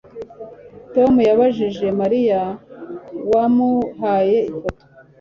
[0.93, 2.41] Tom yabajije Mariya
[3.31, 4.83] wamuhaye ifoto